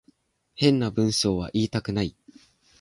[0.55, 2.15] 変な文章は言いたくない